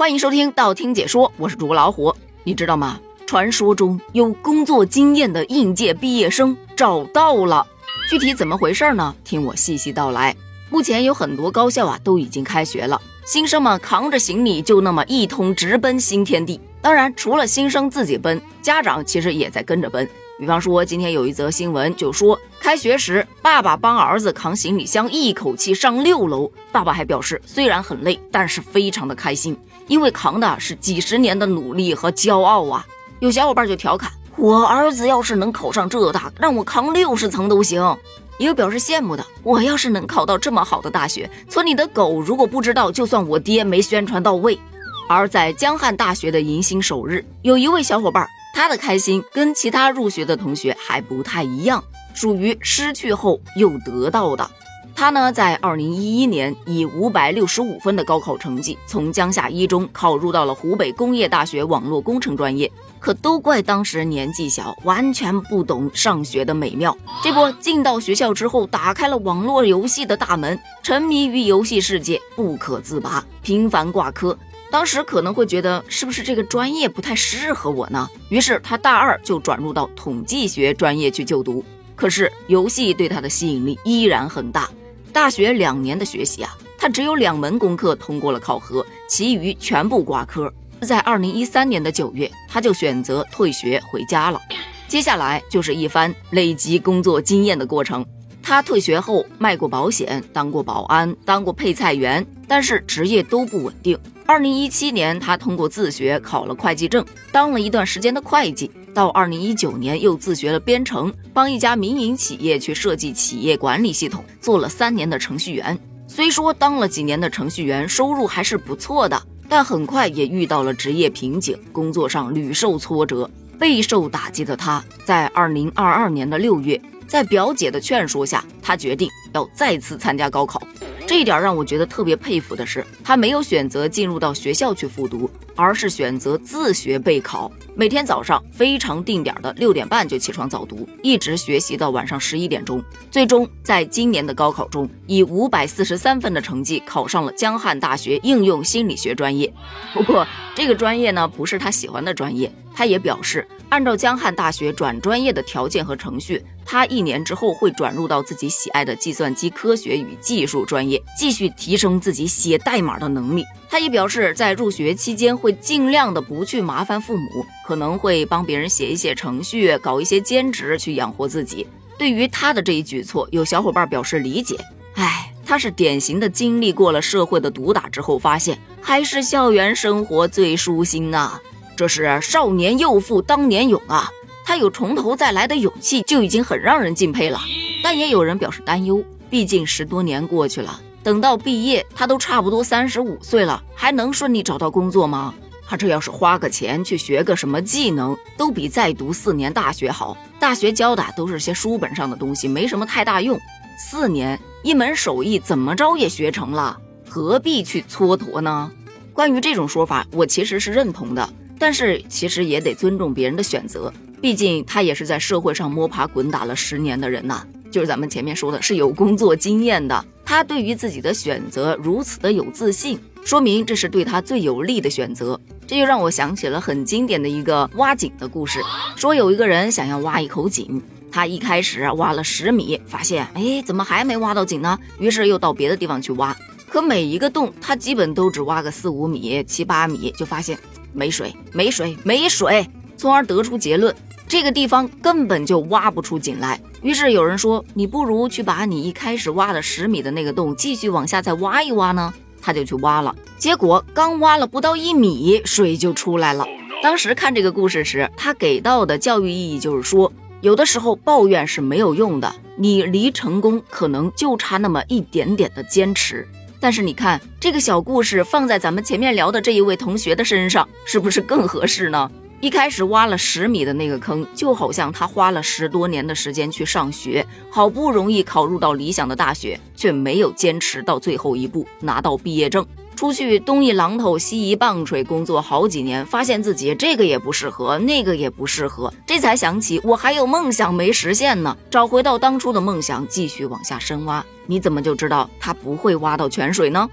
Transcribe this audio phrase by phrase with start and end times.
[0.00, 2.16] 欢迎收听道听解说，我是主播老虎。
[2.42, 2.98] 你知道吗？
[3.26, 7.66] 传说中有工作经验的应届毕业生找到了，
[8.08, 9.14] 具体怎么回事呢？
[9.24, 10.34] 听我细细道来。
[10.70, 16.58] 目前有很多高校啊都已经开学了，新生们扛着行李就那么一通直奔新天地。
[16.80, 20.08] 当然，除了新生自己奔，家长其实也在跟着奔。
[20.40, 26.50] 比方说，今天有一则新闻就说，开学时爸爸帮儿子扛行李箱，一口气上六楼。
[26.72, 29.54] 爸爸还表示，虽然很累，但是非常的开心，
[29.86, 32.86] 因为扛的是几十年的努力和骄傲啊。
[33.18, 37.94] 有小伙伴就调侃，我儿子要是能考上浙大，让我扛六十层都行。
[38.38, 44.58] 也有表示羡慕的，我要是能考到这么好的大学，村里的狗如果不知道，就算我爹没宣传到位。
[45.06, 48.26] 而在江汉大学的迎新首日，有一位小伙伴。
[48.60, 51.82] 他的开心跟其他入学的同学还不太一样，
[52.12, 54.50] 属于失去后又得到的。
[54.94, 62.70] 他呢，在二零一一年以五百六十五分的高考成绩，从江夏一中考入到了湖北工业大学网络工程专业。
[62.98, 66.94] 可都怪当时年纪小，完全不懂上学的美妙。
[67.22, 74.36] 这不，进到学校之后，打开了网络游戏的大门，沉迷于游戏世界不可自拔，频繁挂科。
[74.70, 78.08] 当时可能会觉得是不是这个专业不太适合我呢？
[78.28, 81.64] 于是他大二就转入到统计学专业去就读。
[81.96, 84.70] 可是游戏对他的吸引力依然很大。
[85.12, 90.50] 大学两年的学习啊，他只有两门功课通过了考核，其余全部挂科。
[90.82, 94.40] 在二零一三年的九月，他就选择退学回家了。
[94.88, 98.06] 接下来就是一番累积工作经验的过程。
[98.42, 103.98] 他退学后卖过保险，当过保安，当过配菜员，但是职业都不稳定。
[104.30, 108.70] 二零一七年，他通过自学考了会计证，当了一段时间的会计。
[108.94, 115.76] 到二零一九年，又自学了编程，帮一家民营企业去设计企业管理系统，做了三年的程序员。
[116.06, 123.28] 虽说当了几年的程序员，收入还是不错的，但很快也遇到了职业瓶颈，工作上屡受挫折，
[123.58, 126.80] 备受打击的他，在二零二二年的六月。
[127.08, 130.62] 在表姐的劝说下，他决定要再次参加高考。
[131.10, 137.50] 这一点让我觉得特别佩服的是，他没有选择进入到学校去复读，而是选择自学备考。
[137.74, 142.80] 每天早上非常定点的六点半就起床早读，一直学习到晚上十一点钟。
[143.10, 149.52] 最终在今年的高考中，以五百四十三分的成绩考上了江汉大学应用心理学专业。
[149.92, 152.52] 不过这个专业呢，不是他喜欢的专业。
[152.74, 163.44] 他也表示，按照江汉大学转专业的条件和程序，他一年之后会转入到自己喜爱的计算机科学与技术专业，继续提升自己写代码的能力。
[163.68, 171.66] 他也表示，在入学期间会尽量的不去麻烦父母，可能会帮别人写一写程序，搞一些兼职去养活自己。
[171.98, 174.56] 对于他的这一举措，有小伙伴表示理解。
[174.94, 181.38] 唉，他是典型的经历过了社会的毒打之后，发现还是校园生活最舒心呐。
[181.80, 184.06] 这是少年幼妇当年勇啊！
[184.44, 187.40] 他有从头再来的勇气，就已经很让人敬佩了。
[187.82, 195.34] 但也有人表示担忧，毕竟十多年过去了，等到毕业，他都差不多三十五岁了，还能顺利找到工作吗？
[195.66, 200.14] 他这要是花个钱去学个什么技能，都比再读四年大学好。
[200.38, 203.40] 大学教的都是些书本上的东西，没什么太大用。
[203.78, 208.70] 四年一门手艺，怎么着也学成了，何必去蹉跎呢？
[209.14, 211.26] 关于这种说法，我其实是认同的。
[211.60, 217.46] 但是其实也得尊重别人的选择，毕竟他也是在社会上摸爬滚打了十年的人呐。
[217.70, 220.04] 就是咱们前面说的，是有工作经验的。
[220.24, 225.38] 他对于自己的选择如此的有自信，说明这是对他最有利的选择。
[225.66, 228.58] 这就让我想起了很经典的一个挖井的故事。
[228.96, 230.82] 说有一个人想要挖一口井，
[231.12, 234.78] 他一开始挖了十米，发现哎怎么还没挖到井呢？
[234.98, 236.36] 于是又到别的地方去挖，
[236.68, 240.58] 可每一个洞他基本都只挖个四五米、七八米，就发现。
[240.92, 243.94] 没水，没水，没水，从而得出结论，
[244.28, 246.60] 这个地方根本就挖不出井来。
[246.82, 252.12] 于是有人说，你不如去把你一开始挖了十米的那个洞继续往下再挖一挖呢？
[252.42, 256.46] 他就去挖了，结果刚挖了不到一米，水就出来了。
[256.82, 260.10] 当时看这个故事时，他给到的教育意义就是说，
[260.40, 266.26] 有的时候抱怨是没有用的，你离成功可能就差那么一点点的坚持。
[266.60, 272.10] 但是你看这个小故事放在咱们前面聊的这一位同学的身上，是不是更合适呢？
[272.42, 282.66] 一开始挖了十米的那个坑，就好像他花了十多年的时间去上学，好不容易考入到理想的大学，却没有坚持到最后一步拿到毕业证。
[283.00, 291.56] 出去东一榔头西一棒槌工作好几年，发现自己这个也不适合，那个也不适合，这才想起我还有梦想没实现呢。
[291.70, 294.22] 找回到当初的梦想，继续往下深挖。
[294.44, 296.86] 你怎么就知道他不会挖到泉水呢？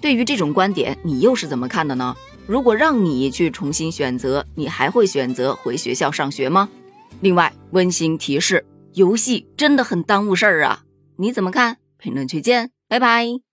[0.00, 2.16] 对于这种观点，你又是怎么看的呢？
[2.46, 6.70] 如果让你去重新选择，你还会选择回学校上学吗？
[7.20, 8.64] 另外，温馨提示：
[8.94, 10.84] 游戏真的很耽误事儿啊！
[11.18, 11.76] 你怎么看？
[11.98, 13.49] 评论区见，拜拜。